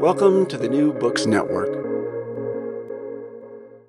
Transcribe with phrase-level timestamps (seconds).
[0.00, 1.70] Welcome to the New Books Network.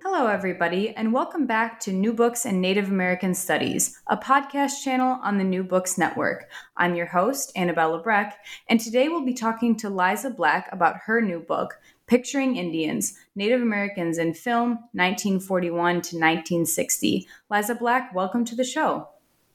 [0.02, 5.20] Hello, everybody, and welcome back to New Books and Native American Studies, a podcast channel
[5.22, 6.50] on the New Books Network.
[6.78, 8.38] I'm your host, Annabella Breck,
[8.70, 13.62] and today we'll be talking to Liza Black about her new book, Picturing Indians, Native
[13.62, 17.28] Americans in Film, 1941 to 1960.
[17.52, 19.10] Liza Black, welcome to the show.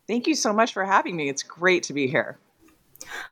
[0.06, 1.30] Thank you so much for having me.
[1.30, 2.38] It's great to be here.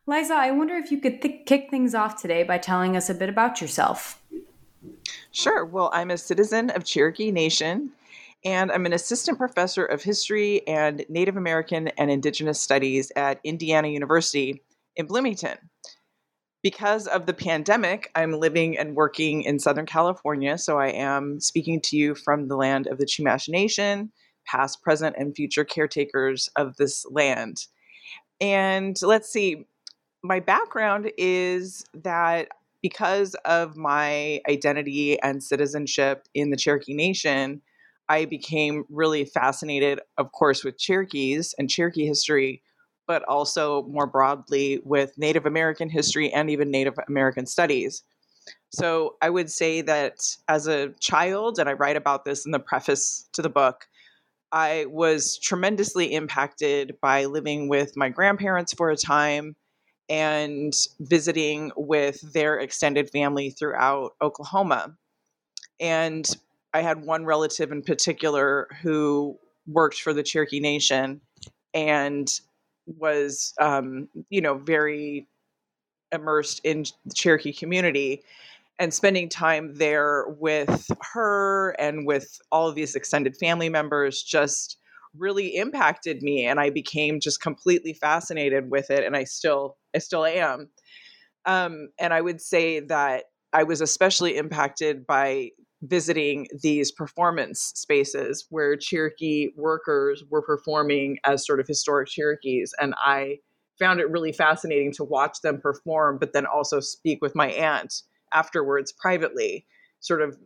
[0.07, 3.15] Liza, I wonder if you could th- kick things off today by telling us a
[3.15, 4.23] bit about yourself.
[5.31, 5.65] Sure.
[5.65, 7.91] Well, I'm a citizen of Cherokee Nation,
[8.45, 13.89] and I'm an assistant professor of history and Native American and Indigenous Studies at Indiana
[13.89, 14.63] University
[14.97, 15.59] in Bloomington
[16.63, 20.59] because of the pandemic, I'm living and working in Southern California.
[20.59, 24.13] So I am speaking to you from the land of the Chumash Nation,
[24.47, 27.67] past, present, and future caretakers of this land.
[28.41, 29.67] And let's see,
[30.23, 32.49] my background is that
[32.83, 37.61] because of my identity and citizenship in the Cherokee Nation,
[38.09, 42.63] I became really fascinated, of course, with Cherokees and Cherokee history
[43.11, 48.05] but also more broadly with Native American history and even Native American studies.
[48.71, 52.61] So I would say that as a child, and I write about this in the
[52.61, 53.89] preface to the book,
[54.53, 59.55] I was tremendously impacted by living with my grandparents for a time
[60.09, 64.97] and visiting with their extended family throughout Oklahoma.
[65.79, 66.29] And
[66.75, 71.21] I had one relative in particular who worked for the Cherokee Nation
[71.73, 72.29] and
[72.87, 75.29] was um, you know very
[76.13, 78.23] immersed in the Cherokee community
[78.81, 84.79] and spending time there with her and with all of these extended family members just
[85.17, 89.99] really impacted me and I became just completely fascinated with it and I still I
[89.99, 90.71] still am
[91.45, 95.51] um, and I would say that I was especially impacted by
[95.83, 102.75] visiting these performance spaces where Cherokee workers were performing as sort of historic Cherokees.
[102.79, 103.39] And I
[103.79, 108.03] found it really fascinating to watch them perform, but then also speak with my aunt
[108.33, 109.67] afterwards privately.
[110.01, 110.39] Sort of,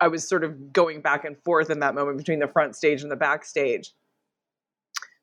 [0.00, 3.02] I was sort of going back and forth in that moment between the front stage
[3.02, 3.92] and the backstage.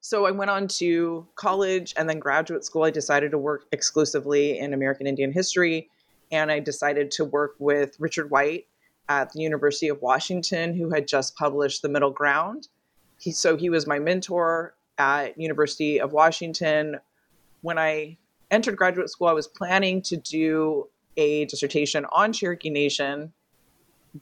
[0.02, 2.84] So I went on to college and then graduate school.
[2.84, 5.90] I decided to work exclusively in American Indian history.
[6.32, 8.68] And I decided to work with Richard White
[9.10, 12.68] at the University of Washington who had just published The Middle Ground.
[13.20, 17.00] He, so he was my mentor at University of Washington.
[17.62, 18.18] When I
[18.52, 20.88] entered graduate school, I was planning to do
[21.18, 23.34] a dissertation on Cherokee Nation,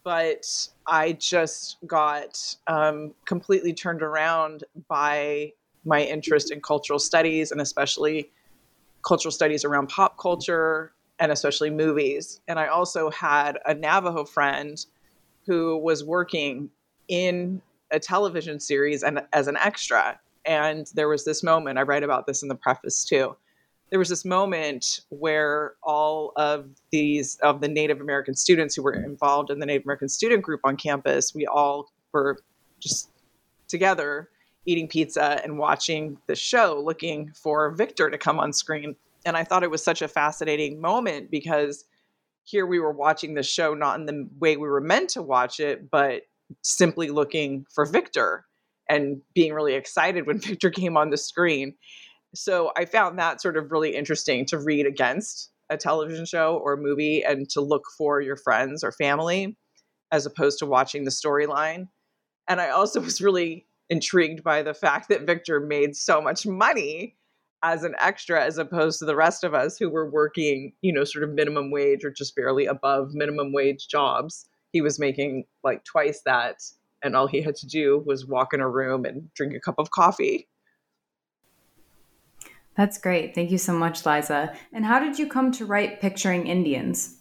[0.04, 0.45] but
[0.88, 5.51] I just got um, completely turned around by
[5.86, 8.31] my interest in cultural studies and especially
[9.06, 12.42] cultural studies around pop culture and especially movies.
[12.48, 14.84] And I also had a Navajo friend
[15.46, 16.69] who was working
[17.07, 17.62] in
[17.92, 20.19] a television series and as an extra.
[20.46, 23.36] And there was this moment, I write about this in the preface too.
[23.94, 28.95] There was this moment where all of these of the Native American students who were
[28.95, 32.40] involved in the Native American student group on campus, we all were
[32.80, 33.12] just
[33.68, 34.31] together
[34.66, 38.95] eating pizza and watching the show, looking for Victor to come on screen
[39.28, 41.86] And I thought it was such a fascinating moment because
[42.46, 45.60] here we were watching the show not in the way we were meant to watch
[45.60, 46.24] it, but
[46.63, 48.48] simply looking for Victor
[48.89, 51.75] and being really excited when Victor came on the screen.
[52.35, 56.77] So I found that sort of really interesting to read against a television show or
[56.77, 59.57] movie and to look for your friends or family
[60.12, 61.88] as opposed to watching the storyline.
[62.47, 67.15] And I also was really intrigued by the fact that Victor made so much money
[67.63, 71.06] as an extra as opposed to the rest of us who were working, you know,
[71.06, 74.47] sort of minimum wage or just barely above minimum wage jobs.
[74.71, 76.62] He was making like twice that
[77.03, 79.75] and all he had to do was walk in a room and drink a cup
[79.77, 80.47] of coffee.
[82.75, 83.36] That's great.
[83.36, 84.56] Thank you so much, Liza.
[84.72, 87.18] And how did you come to write Picturing Indians?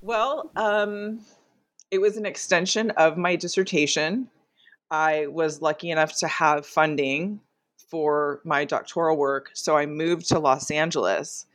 [0.00, 1.20] Well, um,
[1.90, 4.28] it was an extension of my dissertation.
[4.90, 7.40] I was lucky enough to have funding
[7.90, 9.50] for my doctoral work.
[9.54, 11.46] So I moved to Los Angeles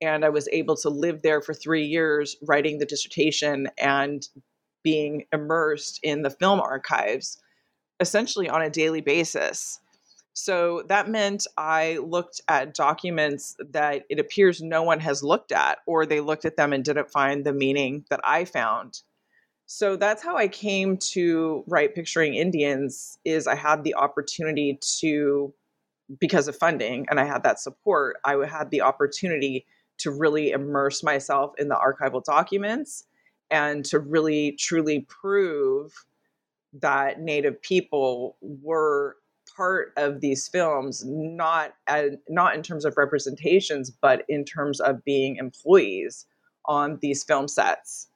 [0.00, 4.26] and I was able to live there for three years writing the dissertation and
[4.82, 7.40] being immersed in the film archives
[8.00, 9.78] essentially on a daily basis.
[10.34, 15.78] So that meant I looked at documents that it appears no one has looked at,
[15.86, 19.02] or they looked at them and didn't find the meaning that I found.
[19.66, 25.52] So that's how I came to write Picturing Indians is I had the opportunity to
[26.20, 29.66] because of funding and I had that support, I had the opportunity
[29.98, 33.04] to really immerse myself in the archival documents
[33.50, 36.04] and to really truly prove
[36.74, 39.16] that native people were
[39.56, 45.04] part of these films not as, not in terms of representations but in terms of
[45.04, 46.26] being employees
[46.66, 48.08] on these film sets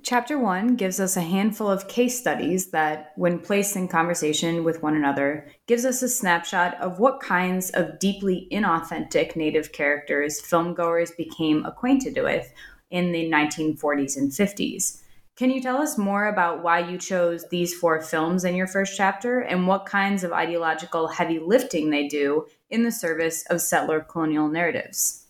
[0.00, 4.80] Chapter 1 gives us a handful of case studies that, when placed in conversation with
[4.80, 11.16] one another, gives us a snapshot of what kinds of deeply inauthentic Native characters filmgoers
[11.16, 12.52] became acquainted with
[12.90, 15.02] in the 1940s and 50s.
[15.38, 18.96] Can you tell us more about why you chose these four films in your first
[18.96, 24.00] chapter and what kinds of ideological heavy lifting they do in the service of settler
[24.00, 25.28] colonial narratives?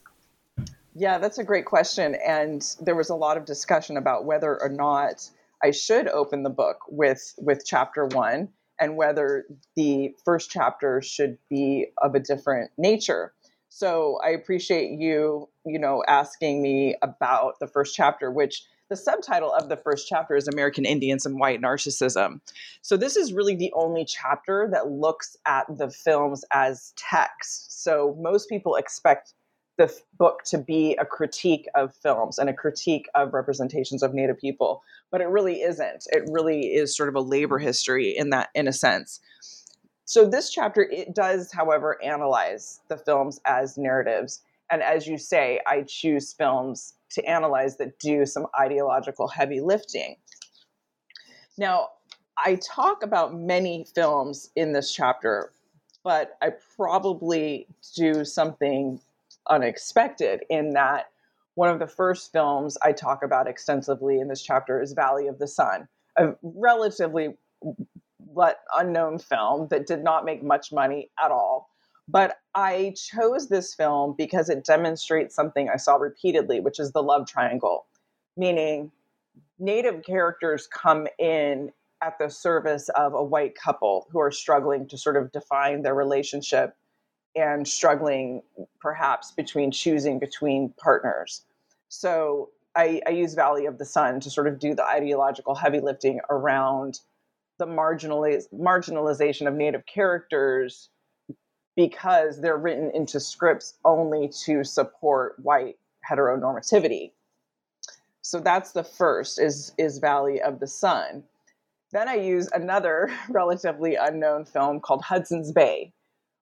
[0.94, 2.16] Yeah, that's a great question.
[2.26, 5.28] And there was a lot of discussion about whether or not
[5.62, 8.49] I should open the book with with chapter one
[8.81, 9.44] and whether
[9.76, 13.34] the first chapter should be of a different nature.
[13.69, 19.52] So I appreciate you, you know, asking me about the first chapter, which the subtitle
[19.52, 22.40] of the first chapter is American Indians and White Narcissism.
[22.82, 27.82] So this is really the only chapter that looks at the films as text.
[27.82, 29.35] So most people expect
[29.79, 34.38] the book to be a critique of films and a critique of representations of native
[34.38, 38.49] people but it really isn't it really is sort of a labor history in that
[38.56, 39.20] in a sense
[40.05, 45.61] so this chapter it does however analyze the films as narratives and as you say
[45.67, 50.17] i choose films to analyze that do some ideological heavy lifting
[51.56, 51.88] now
[52.37, 55.53] i talk about many films in this chapter
[56.05, 57.67] but i probably
[57.97, 59.00] do something
[59.49, 61.06] unexpected in that
[61.59, 65.41] one of the first films I talk about extensively in this chapter is Valley of
[65.41, 67.37] the Sun, a relatively
[68.79, 71.69] unknown film that did not make much money at all.
[72.08, 77.03] But I chose this film because it demonstrates something I saw repeatedly, which is the
[77.03, 77.86] love triangle,
[78.36, 78.91] meaning
[79.58, 84.96] native characters come in at the service of a white couple who are struggling to
[84.96, 86.74] sort of define their relationship
[87.36, 88.43] and struggling
[88.81, 91.43] perhaps between choosing between partners.
[91.88, 95.81] So I, I, use Valley of the Sun to sort of do the ideological heavy
[95.81, 97.00] lifting around
[97.58, 100.91] the marginaliz- marginalization of Native characters
[101.79, 105.77] because they're written into scripts only to support white
[106.11, 107.13] heteronormativity.
[108.20, 111.23] So that's the first is is Valley of the Sun.
[111.93, 115.93] Then I use another relatively unknown film called Hudson's Bay,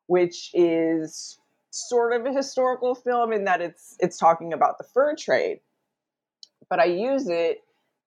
[0.06, 1.38] which is
[1.68, 5.60] sort of a historical film in that it's it's talking about the fur trade.
[6.70, 7.62] But I use it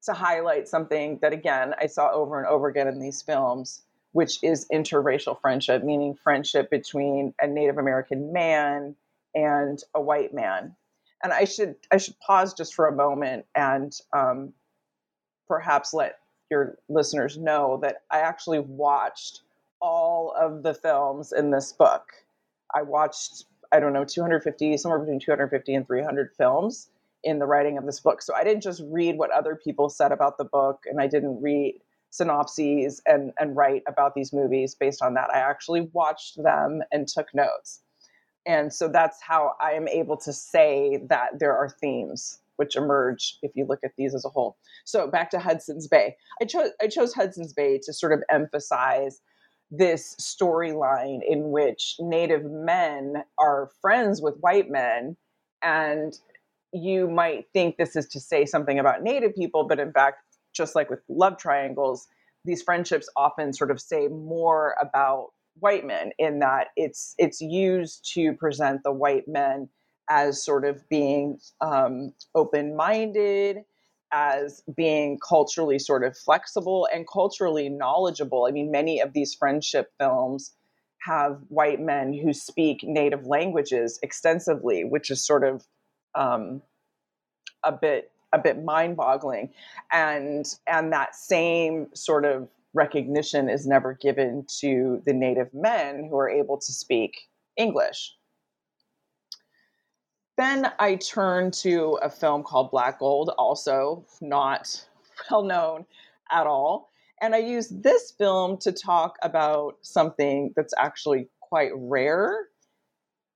[0.05, 4.43] to highlight something that again I saw over and over again in these films, which
[4.43, 8.95] is interracial friendship, meaning friendship between a Native American man
[9.35, 10.75] and a white man.
[11.23, 14.53] And I should I should pause just for a moment and um,
[15.47, 19.41] perhaps let your listeners know that I actually watched
[19.81, 22.11] all of the films in this book.
[22.73, 26.89] I watched, I don't know, 250, somewhere between 250 and 300 films
[27.23, 28.21] in the writing of this book.
[28.21, 31.41] So I didn't just read what other people said about the book and I didn't
[31.41, 35.29] read synopses and and write about these movies based on that.
[35.33, 37.81] I actually watched them and took notes.
[38.45, 43.37] And so that's how I am able to say that there are themes which emerge
[43.41, 44.57] if you look at these as a whole.
[44.83, 46.15] So back to Hudson's Bay.
[46.41, 49.21] I chose I chose Hudson's Bay to sort of emphasize
[49.71, 55.15] this storyline in which native men are friends with white men
[55.61, 56.19] and
[56.73, 60.23] you might think this is to say something about native people but in fact
[60.59, 62.07] just like with love triangles
[62.45, 68.09] these friendships often sort of say more about white men in that it's it's used
[68.13, 69.69] to present the white men
[70.09, 73.57] as sort of being um, open-minded
[74.11, 78.45] as being culturally sort of flexible and culturally knowledgeable.
[78.47, 80.53] I mean many of these friendship films
[81.01, 85.65] have white men who speak native languages extensively which is sort of
[86.15, 86.61] um,
[87.63, 89.51] a bit a bit mind-boggling
[89.91, 96.15] and and that same sort of recognition is never given to the native men who
[96.17, 98.15] are able to speak English.
[100.38, 104.88] Then I turned to a film called Black Gold, also not
[105.29, 105.86] well known
[106.31, 106.89] at all.
[107.21, 112.48] And I used this film to talk about something that's actually quite rare,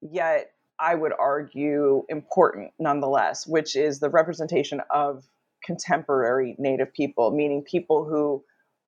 [0.02, 0.53] yet
[0.84, 5.24] I would argue important nonetheless, which is the representation of
[5.64, 8.44] contemporary Native people, meaning people who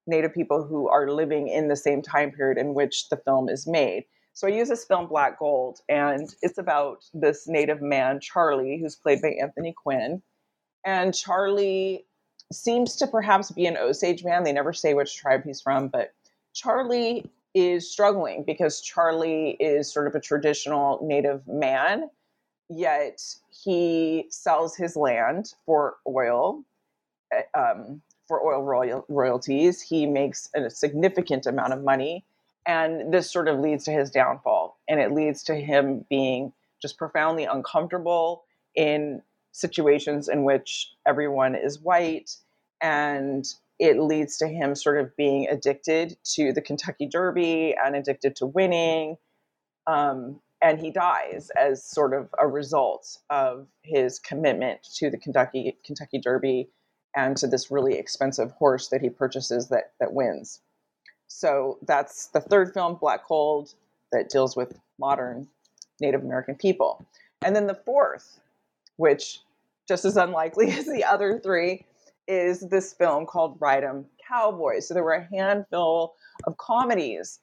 [0.06, 3.66] Native people who are living in the same time period in which the film is
[3.66, 4.04] made.
[4.34, 8.98] So I use this film Black Gold, and it's about this Native man, Charlie, who's
[8.98, 10.22] played by Anthony Quinn.
[10.86, 12.06] And Charlie
[12.52, 14.44] seems to perhaps be an Osage man.
[14.44, 16.14] They never say which tribe he's from, but
[16.54, 22.10] Charlie is struggling because Charlie is sort of a traditional Native man,
[22.70, 26.64] yet he sells his land for oil.
[27.32, 29.82] Eh, um, for oil royal- royalties.
[29.82, 32.26] He makes a significant amount of money.
[32.66, 34.78] And this sort of leads to his downfall.
[34.88, 38.44] And it leads to him being just profoundly uncomfortable
[38.74, 39.22] in
[39.52, 42.36] situations in which everyone is white.
[42.82, 43.48] And
[43.80, 48.46] it leads to him sort of being addicted to the Kentucky Derby and addicted to
[48.46, 49.18] winning.
[49.88, 55.78] Um, and he dies as sort of a result of his commitment to the Kentucky
[55.86, 56.70] Kentucky Derby
[57.16, 60.62] and to this really expensive horse that he purchases that that wins.
[61.28, 63.74] So that's the third film, Black Gold,
[64.12, 65.48] that deals with modern
[66.00, 67.06] Native American people.
[67.44, 68.40] And then the fourth,
[68.98, 69.40] which
[69.88, 71.86] just as unlikely as the other three,
[72.28, 74.80] is this film called Ride 'em Cowboy.
[74.80, 76.16] So there were a handful
[76.46, 77.40] of comedies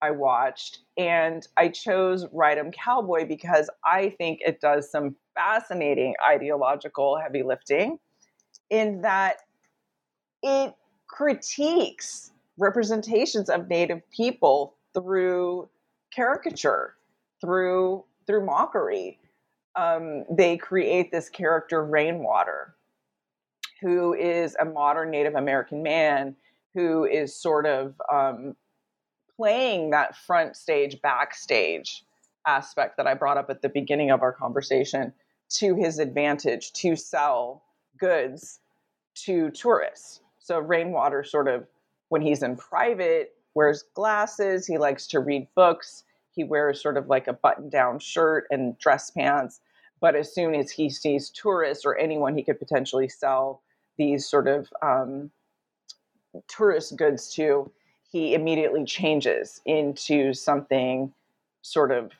[0.00, 6.14] I watched, and I chose Ride 'em Cowboy because I think it does some fascinating
[6.26, 7.98] ideological heavy lifting
[8.70, 9.36] in that
[10.42, 10.74] it
[11.06, 15.68] critiques representations of native people through
[16.14, 16.96] caricature
[17.40, 19.18] through through mockery
[19.74, 22.74] um, they create this character rainwater
[23.82, 26.34] who is a modern native american man
[26.74, 28.54] who is sort of um,
[29.36, 32.04] playing that front stage backstage
[32.46, 35.12] aspect that i brought up at the beginning of our conversation
[35.52, 37.62] to his advantage to sell
[37.98, 38.60] goods
[39.14, 40.20] to tourists.
[40.38, 41.66] So Rainwater sort of,
[42.08, 44.66] when he's in private, wears glasses.
[44.66, 46.04] He likes to read books.
[46.34, 49.60] He wears sort of like a button down shirt and dress pants.
[50.00, 53.62] But as soon as he sees tourists or anyone he could potentially sell
[54.02, 55.30] these sort of um,
[56.48, 57.70] tourist goods to,
[58.10, 61.12] he immediately changes into something
[61.62, 62.10] sort of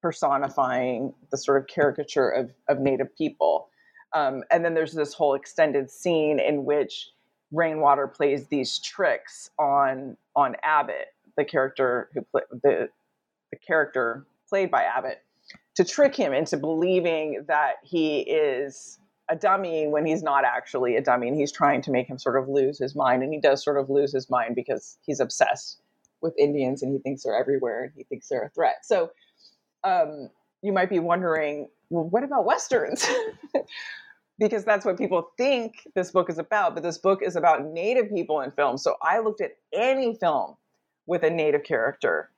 [0.00, 3.68] personifying the sort of caricature of, of Native people.
[4.12, 7.08] Um, and then there's this whole extended scene in which
[7.50, 12.88] Rainwater plays these tricks on on Abbott, the character who play, the
[13.50, 15.22] the character played by Abbott,
[15.74, 21.02] to trick him into believing that he is a dummy when he's not actually a
[21.02, 23.62] dummy, and he's trying to make him sort of lose his mind, and he does
[23.62, 25.80] sort of lose his mind because he's obsessed
[26.20, 28.84] with Indians and he thinks they're everywhere and he thinks they're a threat.
[28.84, 29.10] So
[29.84, 30.30] um,
[30.62, 33.06] you might be wondering, well, what about westerns?
[34.38, 36.74] because that's what people think this book is about.
[36.74, 38.76] But this book is about Native people in film.
[38.76, 40.56] So I looked at any film
[41.06, 42.30] with a Native character.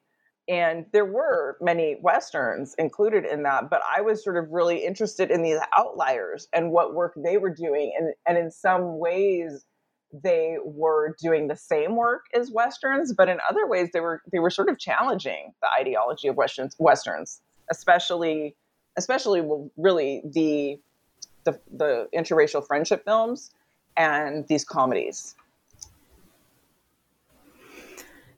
[0.49, 5.31] And there were many Westerns included in that, but I was sort of really interested
[5.31, 7.93] in these outliers and what work they were doing.
[7.99, 9.67] And, and in some ways,
[10.11, 14.39] they were doing the same work as Westerns, but in other ways, they were they
[14.39, 18.57] were sort of challenging the ideology of Westerns, Westerns, especially
[18.97, 20.79] especially really the
[21.45, 23.51] the, the interracial friendship films
[23.97, 25.35] and these comedies.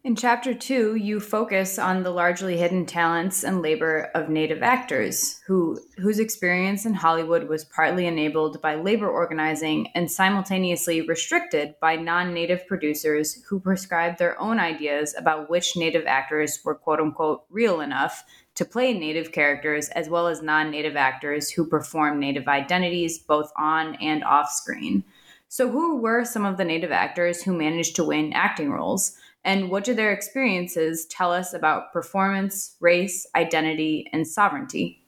[0.02, 5.42] In chapter two, you focus on the largely hidden talents and labor of Native actors,
[5.46, 11.96] who, whose experience in Hollywood was partly enabled by labor organizing and simultaneously restricted by
[11.96, 17.44] non Native producers who prescribed their own ideas about which Native actors were quote unquote
[17.50, 22.48] real enough to play Native characters, as well as non Native actors who perform Native
[22.48, 25.04] identities both on and off screen.
[25.48, 29.18] So, who were some of the Native actors who managed to win acting roles?
[29.44, 35.02] And what do their experiences tell us about performance, race, identity, and sovereignty?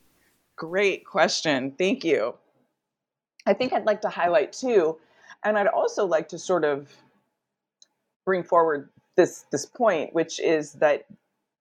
[0.56, 1.74] Great question.
[1.76, 2.34] Thank you.
[3.46, 4.98] I think I'd like to highlight too,
[5.44, 6.88] and I'd also like to sort of
[8.24, 11.06] bring forward this this point, which is that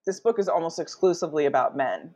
[0.06, 2.14] this book is almost exclusively about men.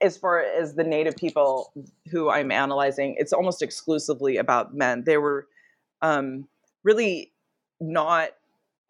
[0.00, 1.72] As far as the native people
[2.10, 5.04] who I'm analyzing, it's almost exclusively about men.
[5.04, 5.48] They were
[6.02, 6.46] um,
[6.84, 7.32] really
[7.80, 8.30] not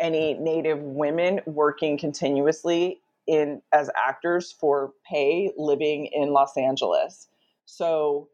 [0.00, 7.28] any native women working continuously in as actors for pay living in Los Angeles.
[7.66, 8.28] So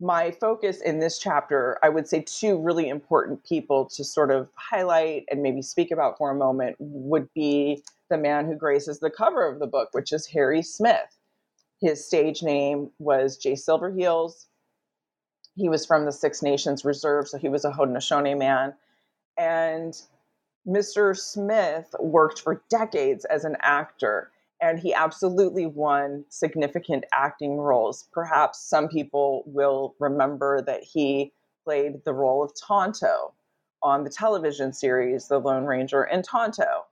[0.00, 4.48] my focus in this chapter, I would say two really important people to sort of
[4.54, 9.10] highlight and maybe speak about for a moment would be the man who graces the
[9.10, 11.18] cover of the book, which is Harry Smith.
[11.80, 14.46] His stage name was Jay Silverheels.
[15.54, 18.74] He was from the Six Nations Reserve, so he was a Haudenosaunee man.
[19.36, 20.00] And
[20.66, 21.16] Mr.
[21.16, 28.08] Smith worked for decades as an actor and he absolutely won significant acting roles.
[28.12, 31.32] Perhaps some people will remember that he
[31.64, 33.32] played the role of Tonto
[33.82, 36.86] on the television series The Lone Ranger and Tonto.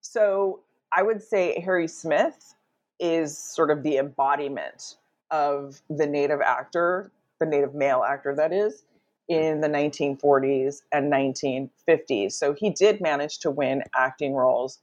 [0.00, 0.60] So
[0.92, 2.54] I would say Harry Smith
[3.00, 4.96] is sort of the embodiment
[5.32, 7.10] of the native actor,
[7.40, 8.84] the native male actor, that is,
[9.28, 12.32] in the 1940s and 1950s.
[12.32, 14.80] So he did manage to win acting roles.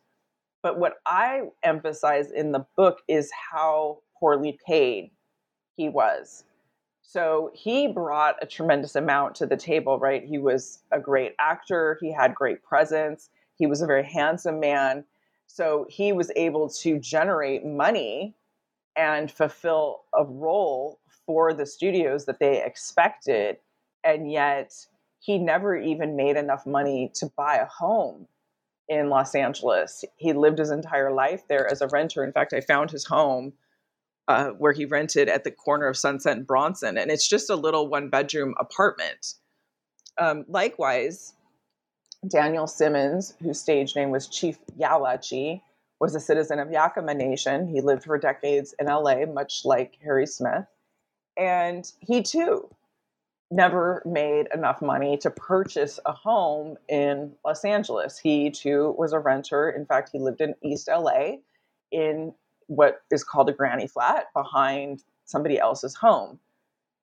[0.63, 5.11] But what I emphasize in the book is how poorly paid
[5.75, 6.43] he was.
[7.01, 10.23] So he brought a tremendous amount to the table, right?
[10.23, 15.03] He was a great actor, he had great presence, he was a very handsome man.
[15.47, 18.35] So he was able to generate money
[18.95, 23.57] and fulfill a role for the studios that they expected
[24.03, 24.73] and yet
[25.19, 28.27] he never even made enough money to buy a home
[28.89, 30.03] in Los Angeles.
[30.17, 32.23] He lived his entire life there as a renter.
[32.23, 33.53] In fact, I found his home
[34.27, 37.55] uh, where he rented at the corner of Sunset and Bronson, and it's just a
[37.55, 39.35] little one bedroom apartment.
[40.17, 41.33] Um, likewise,
[42.27, 45.61] Daniel Simmons, whose stage name was Chief Yowlachie,
[45.99, 47.67] was a citizen of Yakama Nation.
[47.67, 50.65] He lived for decades in LA, much like Harry Smith.
[51.37, 52.69] And he too
[53.51, 58.17] never made enough money to purchase a home in Los Angeles.
[58.17, 59.69] He too was a renter.
[59.69, 61.37] In fact, he lived in East LA
[61.91, 62.33] in
[62.67, 66.39] what is called a granny flat behind somebody else's home.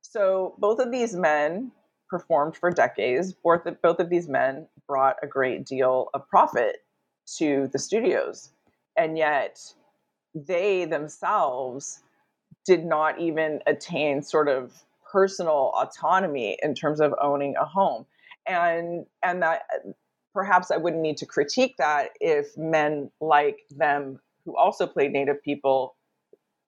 [0.00, 1.70] So both of these men
[2.08, 3.34] performed for decades.
[3.34, 6.78] Both of, both of these men brought a great deal of profit
[7.37, 8.50] to the studios.
[8.96, 9.61] And yet
[10.34, 12.00] they themselves
[12.64, 18.07] did not even attain sort of personal autonomy in terms of owning a home.
[18.47, 19.62] And and that
[20.38, 25.42] perhaps i wouldn't need to critique that if men like them who also played native
[25.42, 25.97] people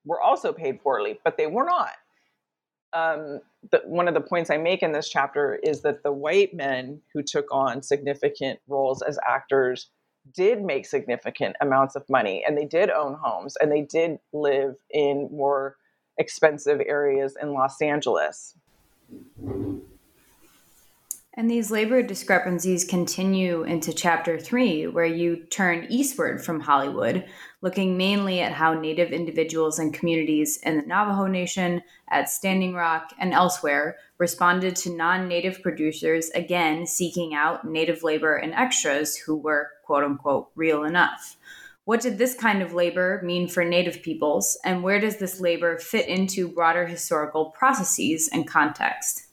[0.05, 1.93] were also paid poorly but they were not.
[2.93, 3.39] Um,
[3.71, 7.01] the, one of the points i make in this chapter is that the white men
[7.15, 9.91] who took on significant roles as actors
[10.35, 14.75] did make significant amounts of money and they did own homes and they did live
[14.91, 15.77] in more
[16.21, 18.55] expensive areas in Los Angeles.
[21.35, 27.25] And these labor discrepancies continue into chapter three, where you turn eastward from Hollywood,
[27.63, 33.13] looking mainly at how Native individuals and communities in the Navajo Nation, at Standing Rock,
[33.19, 39.35] and elsewhere responded to non Native producers, again seeking out Native labor and extras who
[39.37, 41.39] were, quote unquote, real enough.
[41.85, 45.79] What did this kind of labor mean for Native peoples, and where does this labor
[45.79, 49.27] fit into broader historical processes and context?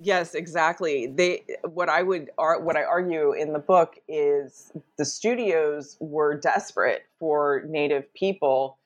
[0.00, 1.06] Yes, exactly.
[1.06, 7.04] They what I would what I argue in the book is the studios were desperate
[7.18, 8.78] for native people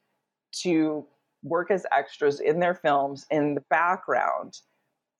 [0.62, 1.06] to
[1.42, 4.58] work as extras in their films in the background.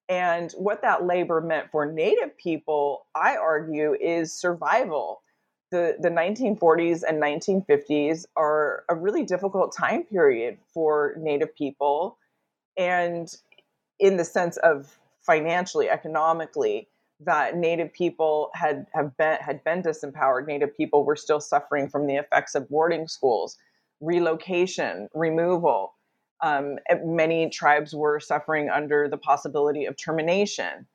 [0.09, 5.23] And what that labor meant for native people, I argue, is survival
[5.71, 12.19] the, the 1940s and 1950s are a really difficult time period for Native people.
[12.77, 13.29] And
[13.99, 16.89] in the sense of financially, economically,
[17.21, 20.47] that Native people had have been had been disempowered.
[20.47, 23.57] Native people were still suffering from the effects of boarding schools,
[24.01, 25.95] relocation, removal.
[26.41, 30.87] Um, many tribes were suffering under the possibility of termination.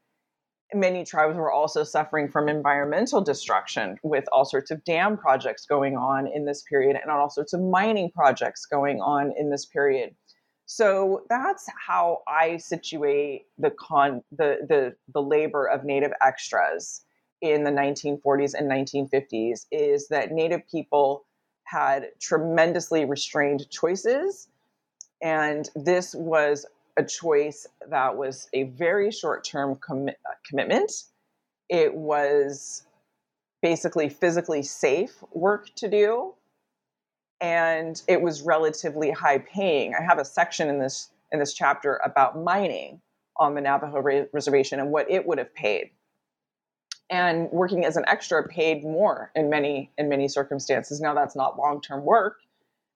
[0.73, 5.95] Many tribes were also suffering from environmental destruction with all sorts of dam projects going
[5.95, 10.15] on in this period and all sorts of mining projects going on in this period.
[10.65, 17.05] So that's how I situate the con the the the labor of native extras
[17.41, 21.25] in the 1940s and 1950s is that native people
[21.65, 24.47] had tremendously restrained choices
[25.21, 26.65] and this was
[26.97, 30.91] a choice that was a very short-term com- uh, commitment
[31.69, 32.83] it was
[33.61, 36.33] basically physically safe work to do
[37.43, 39.93] and it was relatively high paying.
[39.93, 43.01] I have a section in this in this chapter about mining
[43.37, 45.89] on the Navajo re- reservation and what it would have paid.
[47.09, 51.01] And working as an extra paid more in many in many circumstances.
[51.01, 52.37] Now that's not long-term work.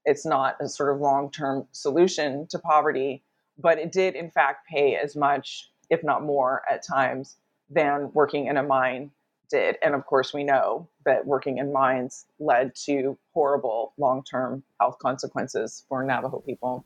[0.06, 3.24] It's not a sort of long-term solution to poverty,
[3.58, 7.38] but it did in fact pay as much, if not more at times,
[7.70, 9.12] than working in a mine
[9.50, 9.78] did.
[9.82, 14.98] And of course, we know that working in mines led to horrible long term health
[15.00, 16.86] consequences for Navajo people.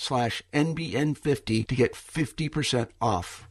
[0.01, 3.47] slash NBN50 to get 50% off.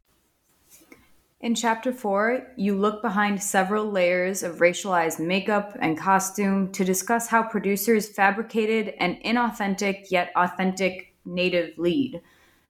[1.41, 7.29] In chapter four, you look behind several layers of racialized makeup and costume to discuss
[7.29, 12.21] how producers fabricated an inauthentic yet authentic native lead.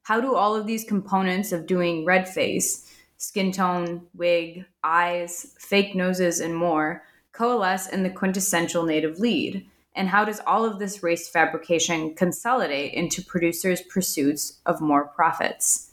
[0.03, 5.97] How do all of these components of doing red face, skin tone, wig, eyes, fake
[5.97, 9.67] noses, and more coalesce in the quintessential native lead?
[9.95, 15.91] And how does all of this race fabrication consolidate into producers' pursuits of more profits?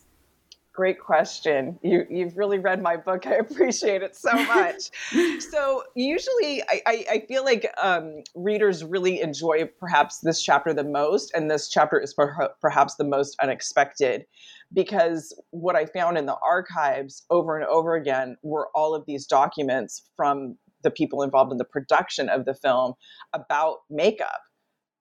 [0.71, 1.79] Great question.
[1.81, 3.25] You, you've really read my book.
[3.27, 4.91] I appreciate it so much.
[5.39, 10.83] so, usually, I, I, I feel like um, readers really enjoy perhaps this chapter the
[10.83, 14.27] most, and this chapter is per- perhaps the most unexpected
[14.73, 19.25] because what I found in the archives over and over again were all of these
[19.25, 22.93] documents from the people involved in the production of the film
[23.33, 24.41] about makeup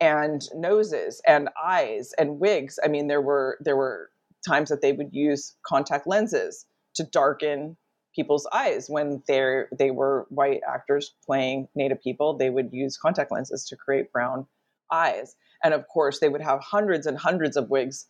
[0.00, 2.78] and noses and eyes and wigs.
[2.84, 4.10] I mean, there were there were
[4.46, 7.76] times that they would use contact lenses to darken
[8.14, 12.36] people's eyes when they're they were white actors playing native people.
[12.36, 14.46] They would use contact lenses to create brown
[14.90, 15.36] eyes.
[15.62, 18.06] And of course they would have hundreds and hundreds of wigs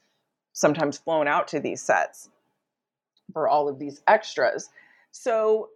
[0.53, 2.31] sometimes flown out to these sets
[3.33, 4.69] for all of these extras.
[5.11, 5.71] So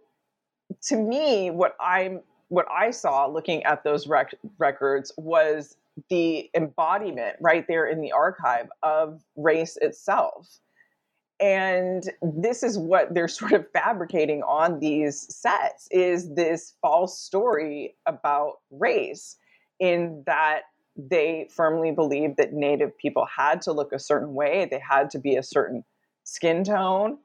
[0.83, 5.77] to me, what I'm what I saw looking at those rec- records was
[6.09, 10.59] the embodiment right there in the archive of race itself.
[11.39, 17.95] And this is what they're sort of fabricating on these sets is this false story
[18.05, 19.37] about race
[19.79, 20.63] in that
[20.97, 25.19] they firmly believed that native people had to look a certain way, they had to
[25.19, 25.85] be a certain
[26.23, 27.17] skin tone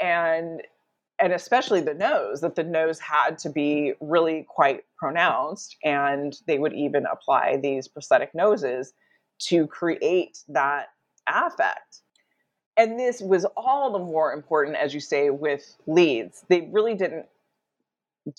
[0.00, 0.62] and
[1.22, 5.76] and especially the nose, that the nose had to be really quite pronounced.
[5.84, 8.92] And they would even apply these prosthetic noses
[9.42, 10.88] to create that
[11.28, 12.00] affect.
[12.76, 16.44] And this was all the more important, as you say, with leads.
[16.48, 17.26] They really didn't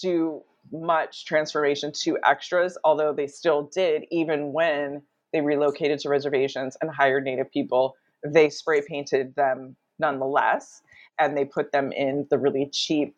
[0.01, 6.75] do much transformation to extras, although they still did, even when they relocated to reservations
[6.81, 7.95] and hired Native people.
[8.25, 10.81] They spray painted them nonetheless
[11.19, 13.15] and they put them in the really cheap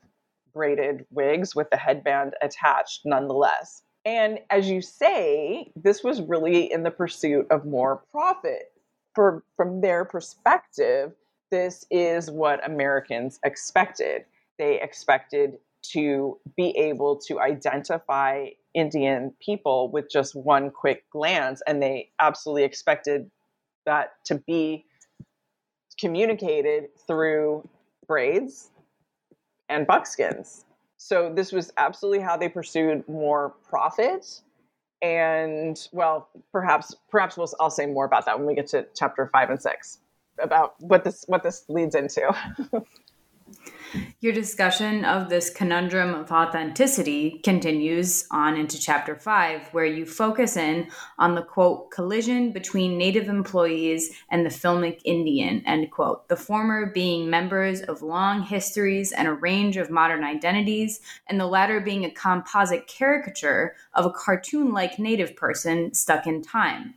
[0.53, 3.83] braided wigs with the headband attached nonetheless.
[4.05, 8.71] And as you say, this was really in the pursuit of more profit.
[9.15, 11.13] For, from their perspective,
[11.51, 14.25] this is what Americans expected.
[14.59, 15.57] They expected
[15.93, 22.63] to be able to identify Indian people with just one quick glance, and they absolutely
[22.63, 23.29] expected
[23.85, 24.85] that to be
[25.99, 27.67] communicated through
[28.07, 28.69] braids
[29.69, 30.65] and buckskins.
[30.97, 34.41] So this was absolutely how they pursued more profit.
[35.01, 39.27] And well, perhaps perhaps we'll, I'll say more about that when we get to chapter
[39.27, 39.99] five and six
[40.39, 42.33] about what this what this leads into.
[44.19, 50.57] Your discussion of this conundrum of authenticity continues on into chapter five, where you focus
[50.57, 56.27] in on the quote collision between Native employees and the filmic Indian, end quote.
[56.27, 61.45] The former being members of long histories and a range of modern identities, and the
[61.45, 66.95] latter being a composite caricature of a cartoon like Native person stuck in time.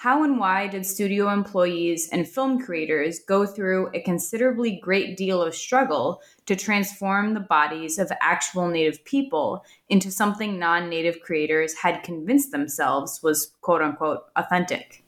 [0.00, 5.42] How and why did studio employees and film creators go through a considerably great deal
[5.42, 11.74] of struggle to transform the bodies of actual Native people into something non Native creators
[11.74, 15.04] had convinced themselves was quote unquote authentic?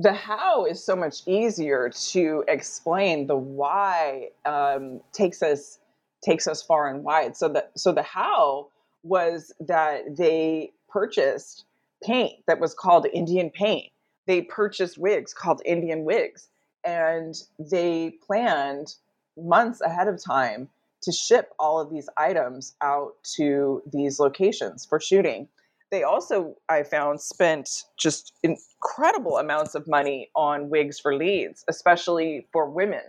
[0.00, 3.28] The how is so much easier to explain.
[3.28, 5.78] The why um, takes us
[6.24, 7.36] takes us far and wide.
[7.36, 8.70] So the so the how
[9.04, 11.66] was that they purchased
[12.04, 13.90] paint that was called Indian paint.
[14.26, 16.48] They purchased wigs called Indian wigs,
[16.84, 18.94] and they planned
[19.36, 20.68] months ahead of time
[21.02, 25.48] to ship all of these items out to these locations for shooting.
[25.90, 32.46] They also, I found, spent just incredible amounts of money on wigs for leads, especially
[32.52, 33.02] for women.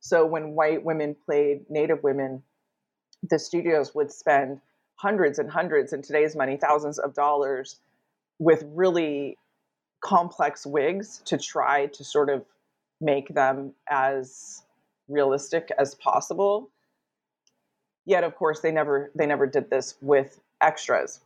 [0.00, 2.42] So when white women played Native women,
[3.28, 4.60] the studios would spend
[4.96, 7.80] hundreds and hundreds, in today's money, thousands of dollars
[8.38, 9.36] with really
[10.02, 12.44] complex wigs to try to sort of
[13.00, 14.62] make them as
[15.08, 16.70] realistic as possible.
[18.06, 21.20] Yet of course they never they never did this with extras.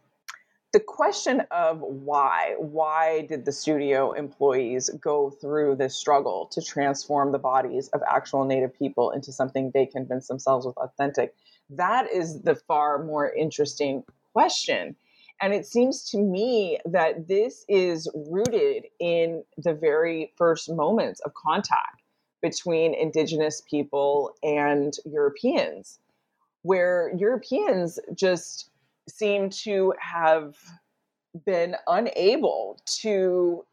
[0.72, 7.32] The question of why why did the studio employees go through this struggle to transform
[7.32, 11.34] the bodies of actual native people into something they convinced themselves was authentic?
[11.70, 14.94] That is the far more interesting question
[15.40, 21.34] and it seems to me that this is rooted in the very first moments of
[21.34, 22.02] contact
[22.42, 25.98] between indigenous people and Europeans,
[26.62, 28.70] where Europeans just
[29.08, 30.56] seem to have
[31.46, 33.64] been unable to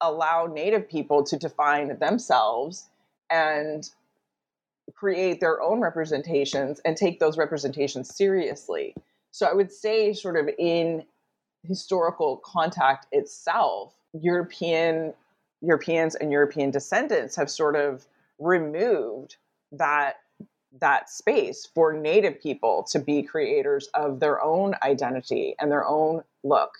[0.00, 2.88] allow Native people to define themselves
[3.30, 3.90] and
[4.94, 8.94] create their own representations and take those representations seriously.
[9.34, 11.02] So I would say, sort of in
[11.64, 15.12] historical contact itself, European
[15.60, 18.06] Europeans and European descendants have sort of
[18.38, 19.34] removed
[19.72, 20.20] that
[20.80, 26.22] that space for native people to be creators of their own identity and their own
[26.44, 26.70] look.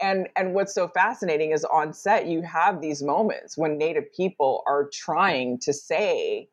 [0.00, 4.64] And and what's so fascinating is on set you have these moments when native people
[4.66, 6.48] are trying to say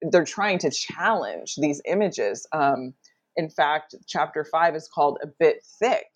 [0.00, 2.46] they're trying to challenge these images.
[2.52, 2.94] Um,
[3.36, 6.08] in fact, chapter five is called A Bit Thick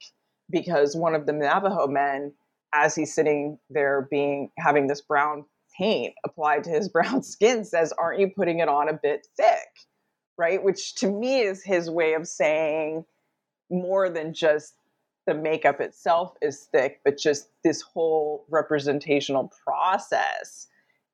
[0.50, 2.33] because one of the Navajo men,
[2.74, 5.44] as he's sitting there being having this brown
[5.76, 9.68] paint applied to his brown skin, says, Aren't you putting it on a bit thick?
[10.38, 10.62] Right?
[10.62, 13.04] Which to me is his way of saying
[13.70, 14.74] more than just
[15.26, 20.66] the makeup itself is thick, but just this whole representational process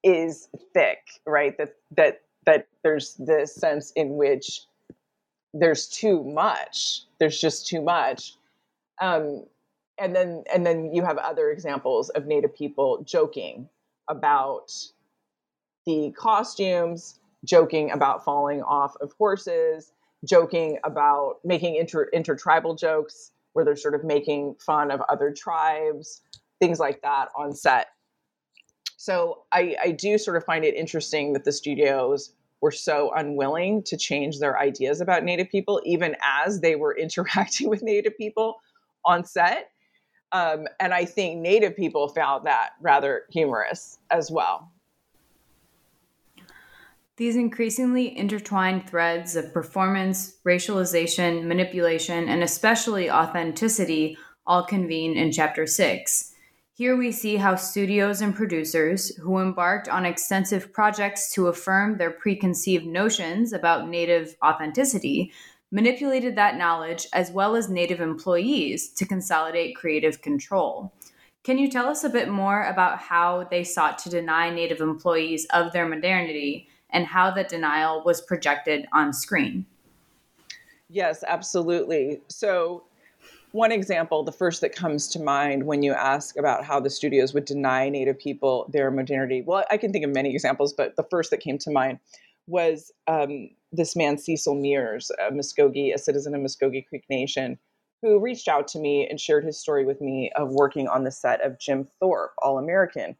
[0.05, 1.59] is thick, right?
[1.59, 4.63] That that that there's this sense in which
[5.61, 7.03] there's too much.
[7.19, 8.35] There's just too much.
[9.01, 9.45] Um,
[9.99, 13.69] and then and then you have other examples of Native people joking
[14.09, 14.73] about
[15.87, 19.93] the costumes, joking about falling off of horses,
[20.25, 26.21] joking about making inter intertribal jokes where they're sort of making fun of other tribes,
[26.61, 27.89] things like that on set.
[28.99, 32.33] So I, I do sort of find it interesting that the studios
[32.67, 37.69] were so unwilling to change their ideas about Native people, even as they were interacting
[37.69, 38.57] with Native people
[39.05, 39.71] on set.
[40.33, 44.73] Um, and I think Native people found that rather humorous as well.
[47.19, 55.69] These increasingly intertwined threads of performance, racialization, manipulation, and especially authenticity all convene in Chapter
[55.69, 56.33] 6.
[56.77, 62.11] Here we see how studios and producers, who embarked on extensive projects to affirm their
[62.11, 65.33] preconceived notions about Native authenticity,
[65.71, 70.93] manipulated that knowledge as well as Native employees to consolidate creative control.
[71.45, 75.47] Can you tell us a bit more about how they sought to deny Native employees
[75.55, 79.65] of their modernity and how that denial was projected on screen?
[80.91, 82.21] Yes, absolutely.
[82.29, 82.85] So,
[83.57, 87.33] one example, the first that comes to mind when you ask about how the studios
[87.33, 89.43] would deny Native people their modernity.
[89.45, 91.99] Well, I can think of many examples, but the first that came to mind
[92.47, 97.59] was um, this man, Cecil Mears, a Muskogee, a citizen of Muskogee Creek Nation,
[98.03, 101.11] who reached out to me and shared his story with me of working on the
[101.11, 103.17] set of Jim Thorpe, All American.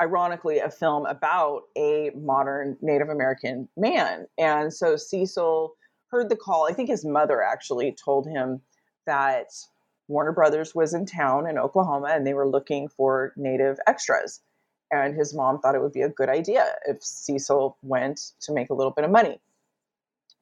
[0.00, 4.26] Ironically, a film about a modern Native American man.
[4.36, 5.74] And so Cecil
[6.08, 6.66] heard the call.
[6.68, 8.60] I think his mother actually told him
[9.06, 9.46] that
[10.08, 14.40] Warner Brothers was in town in Oklahoma and they were looking for Native extras.
[14.90, 18.70] And his mom thought it would be a good idea if Cecil went to make
[18.70, 19.40] a little bit of money.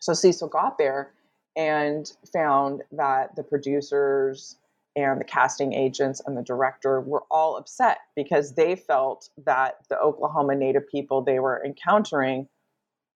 [0.00, 1.12] So Cecil got there
[1.56, 4.58] and found that the producers
[4.96, 9.98] and the casting agents and the director were all upset because they felt that the
[9.98, 12.48] Oklahoma Native people they were encountering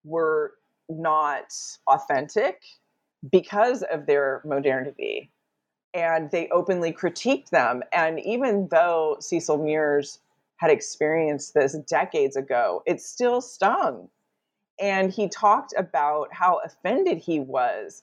[0.05, 0.55] were
[0.89, 1.53] not
[1.87, 2.63] authentic
[3.31, 5.31] because of their modernity.
[5.95, 7.83] And they openly critiqued them.
[7.93, 10.21] And even though Cecil Mears
[10.57, 14.09] had experienced this decades ago, it still stung.
[14.81, 18.03] And he talked about how offended he was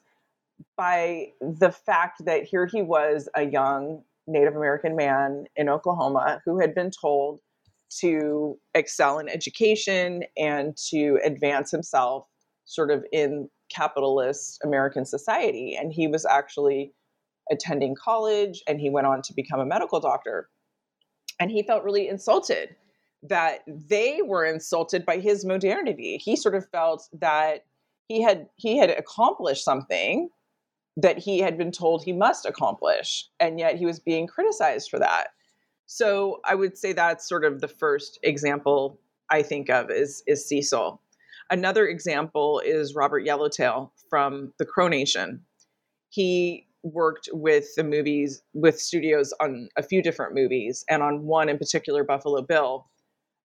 [0.76, 6.58] by the fact that here he was, a young Native American man in Oklahoma who
[6.58, 7.40] had been told
[8.00, 12.26] to excel in education and to advance himself
[12.64, 15.76] sort of in capitalist American society.
[15.76, 16.92] And he was actually
[17.50, 20.48] attending college and he went on to become a medical doctor.
[21.38, 22.74] And he felt really insulted
[23.22, 26.18] that they were insulted by his modernity.
[26.18, 27.64] He sort of felt that
[28.08, 30.28] he had he had accomplished something
[30.96, 34.98] that he had been told he must accomplish and yet he was being criticized for
[34.98, 35.28] that.
[35.86, 38.98] So I would say that's sort of the first example
[39.30, 41.00] I think of is is Cecil.
[41.50, 45.42] Another example is Robert Yellowtail from the Crow Nation.
[46.08, 51.48] He worked with the movies with studios on a few different movies and on one
[51.48, 52.86] in particular Buffalo Bill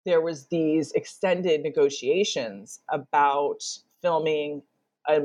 [0.05, 3.63] there was these extended negotiations about
[4.01, 4.63] filming
[5.07, 5.21] a,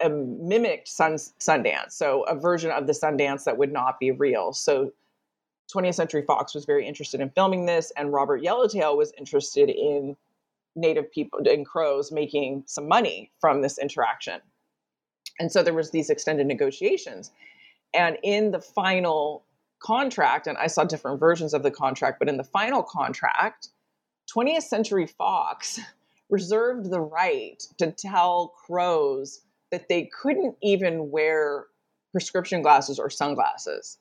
[0.00, 4.52] a mimicked sun, Sundance, so a version of the Sundance that would not be real.
[4.52, 4.92] So
[5.74, 10.16] 20th Century Fox was very interested in filming this, and Robert Yellowtail was interested in
[10.74, 14.40] native people and crows making some money from this interaction.
[15.38, 17.30] And so there was these extended negotiations.
[17.94, 19.44] And in the final
[19.78, 23.68] contract, and I saw different versions of the contract, but in the final contract,
[24.34, 25.80] 20th Century Fox
[26.30, 31.66] reserved the right to tell crows that they couldn't even wear
[32.12, 33.98] prescription glasses or sunglasses,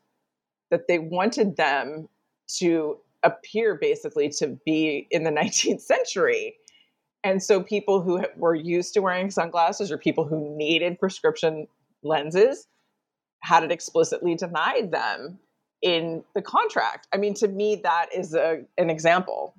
[0.71, 2.08] that they wanted them
[2.48, 6.56] to appear basically to be in the 19th century.
[7.25, 11.67] And so people who were used to wearing sunglasses or people who needed prescription
[12.03, 12.67] lenses
[13.39, 15.39] had it explicitly denied them
[15.81, 17.07] in the contract.
[17.11, 19.55] I mean, to me, that is a, an example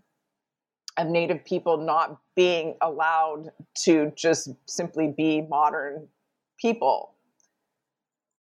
[0.97, 3.51] of Native people not being allowed
[3.83, 6.07] to just simply be modern
[6.61, 7.15] people.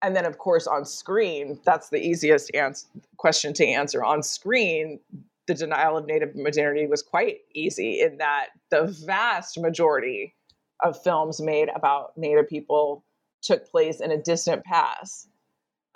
[0.02, 4.04] And then, of course, on screen, that's the easiest ans- question to answer.
[4.04, 5.00] On screen,
[5.48, 10.36] the denial of Native modernity was quite easy in that the vast majority
[10.84, 13.04] of films made about Native people
[13.42, 15.28] took place in a distant past.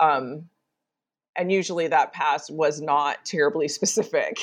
[0.00, 0.48] Um,
[1.36, 4.38] and usually that past was not terribly specific.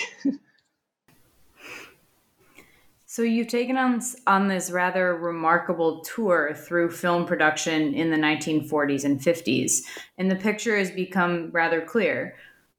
[3.13, 9.05] So you've taken on on this rather remarkable tour through film production in the 1940s
[9.05, 9.83] and 50s,
[10.17, 12.33] and the picture has become rather clear.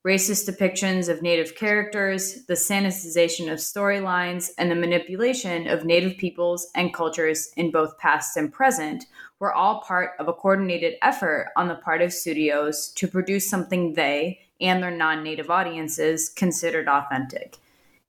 [0.06, 6.66] Racist depictions of Native characters, the sanitization of storylines, and the manipulation of Native peoples
[6.74, 9.06] and cultures in both past and present
[9.38, 13.94] were all part of a coordinated effort on the part of studios to produce something
[13.94, 17.56] they and their non Native audiences considered authentic.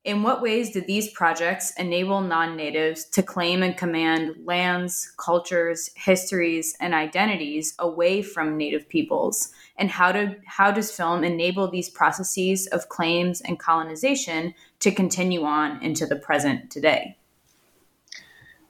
[0.06, 5.90] In what ways did these projects enable non natives to claim and command lands, cultures,
[5.96, 9.50] histories, and identities away from native peoples?
[9.76, 15.42] And how, do, how does film enable these processes of claims and colonization to continue
[15.42, 17.18] on into the present today?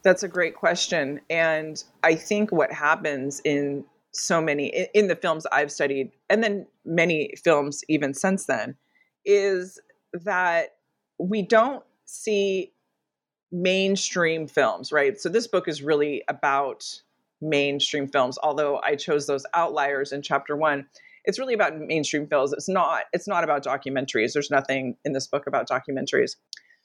[0.02, 1.20] That's a great question.
[1.28, 6.66] And I think what happens in so many, in the films I've studied, and then
[6.86, 8.74] many films even since then,
[9.26, 9.78] is
[10.14, 10.75] that
[11.18, 12.72] we don't see
[13.52, 15.20] mainstream films, right?
[15.20, 16.84] So this book is really about
[17.40, 20.86] mainstream films, although I chose those outliers in chapter one.
[21.24, 22.52] It's really about mainstream films.
[22.52, 24.32] It's not, it's not about documentaries.
[24.32, 26.36] There's nothing in this book about documentaries.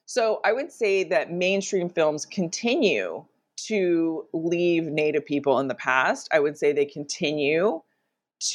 [0.05, 3.25] So I would say that mainstream films continue
[3.67, 6.27] to leave Native people in the past.
[6.32, 7.82] I would say they continue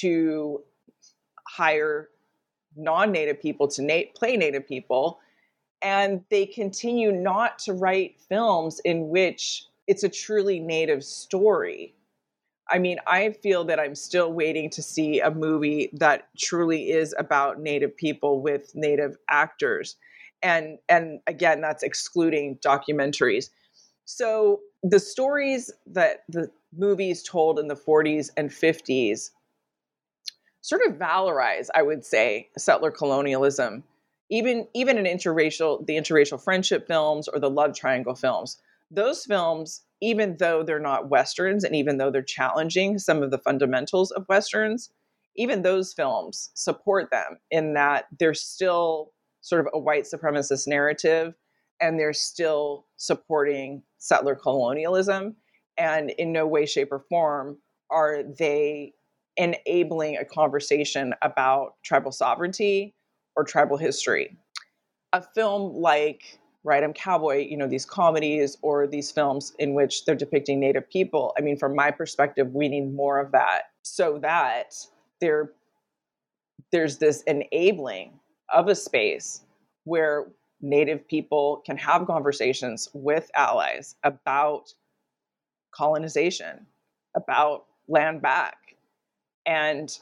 [0.00, 0.62] to
[1.46, 2.08] hire
[2.76, 5.20] non Native people to na- play Native people.
[5.82, 11.94] And they continue not to write films in which it's a truly Native story.
[12.68, 17.14] I mean, I feel that I'm still waiting to see a movie that truly is
[17.18, 19.96] about Native people with Native actors.
[20.42, 23.50] And and again, that's excluding documentaries.
[24.04, 29.30] So the stories that the movies told in the 40s and 50s
[30.60, 33.84] sort of valorize, I would say, settler colonialism.
[34.30, 38.60] Even even in interracial, the interracial friendship films or the love triangle films,
[38.90, 43.38] those films, even though they're not westerns and even though they're challenging some of the
[43.38, 44.90] fundamentals of westerns,
[45.36, 51.34] even those films support them in that they're still sort of a white supremacist narrative
[51.80, 55.36] and they're still supporting settler colonialism
[55.76, 57.58] and in no way shape or form
[57.90, 58.92] are they
[59.36, 62.94] enabling a conversation about tribal sovereignty
[63.36, 64.36] or tribal history.
[65.12, 70.04] A film like Right I'm Cowboy, you know, these comedies or these films in which
[70.04, 71.32] they're depicting Native people.
[71.38, 74.74] I mean, from my perspective, we need more of that so that
[75.20, 75.52] there,
[76.72, 78.18] there's this enabling
[78.52, 79.42] of a space
[79.84, 80.26] where
[80.60, 84.72] Native people can have conversations with allies about
[85.72, 86.66] colonization,
[87.14, 88.56] about land back,
[89.46, 90.00] and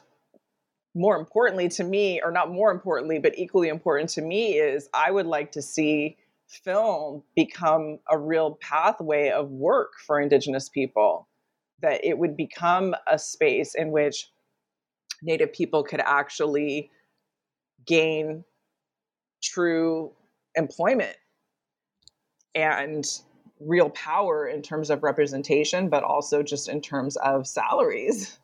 [0.95, 5.11] more importantly to me, or not more importantly, but equally important to me, is I
[5.11, 6.17] would like to see
[6.47, 11.29] film become a real pathway of work for Indigenous people,
[11.83, 14.31] that it would become a space in which
[15.23, 16.91] Native people could actually
[17.87, 18.45] gain
[19.43, 20.13] true
[20.55, 21.17] employment
[22.55, 23.05] and
[23.61, 28.39] real power in terms of representation, but also just in terms of salaries.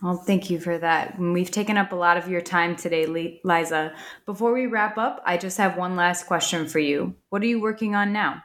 [0.00, 1.18] Well, thank you for that.
[1.18, 3.06] We've taken up a lot of your time today,
[3.42, 3.92] Liza.
[4.26, 7.16] Before we wrap up, I just have one last question for you.
[7.30, 8.44] What are you working on now?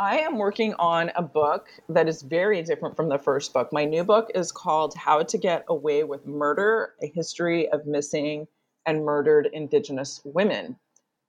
[0.00, 3.72] I am working on a book that is very different from the first book.
[3.72, 8.48] My new book is called How to Get Away with Murder A History of Missing
[8.86, 10.76] and Murdered Indigenous Women.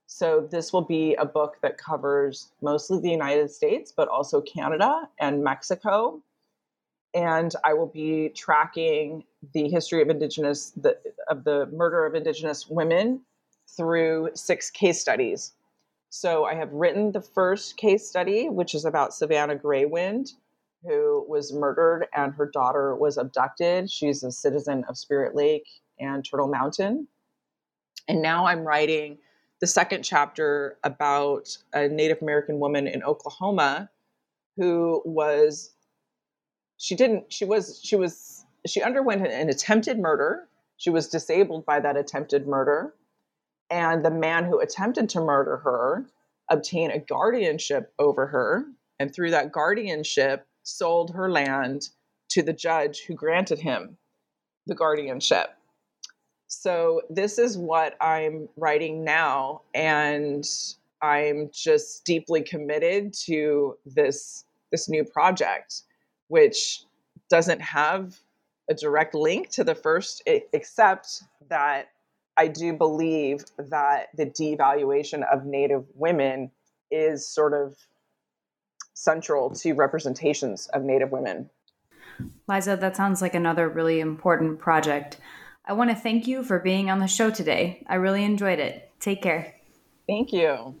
[0.06, 5.08] So, this will be a book that covers mostly the United States, but also Canada
[5.20, 6.20] and Mexico
[7.14, 10.98] and I will be tracking the history of indigenous the,
[11.28, 13.20] of the murder of indigenous women
[13.76, 15.52] through six case studies.
[16.10, 20.34] So I have written the first case study, which is about Savanna Greywind,
[20.84, 23.90] who was murdered and her daughter was abducted.
[23.90, 25.66] She's a citizen of Spirit Lake
[25.98, 27.08] and Turtle Mountain.
[28.08, 29.18] And now I'm writing
[29.60, 33.88] the second chapter about a Native American woman in Oklahoma
[34.56, 35.70] who was
[36.82, 40.48] she didn't she was she was she underwent an attempted murder.
[40.78, 42.92] She was disabled by that attempted murder.
[43.70, 46.06] And the man who attempted to murder her
[46.50, 48.64] obtained a guardianship over her
[48.98, 51.88] and through that guardianship sold her land
[52.30, 53.96] to the judge who granted him
[54.66, 55.54] the guardianship.
[56.48, 60.44] So this is what i'm writing now and
[61.00, 65.84] i'm just deeply committed to this this new project
[66.32, 66.84] which
[67.28, 68.16] doesn't have
[68.70, 71.90] a direct link to the first, except that
[72.38, 76.50] I do believe that the devaluation of Native women
[76.90, 77.76] is sort of
[78.94, 81.50] central to representations of Native women.
[82.48, 85.18] Liza, that sounds like another really important project.
[85.66, 87.84] I want to thank you for being on the show today.
[87.90, 88.90] I really enjoyed it.
[89.00, 89.54] Take care.
[90.08, 90.80] Thank you.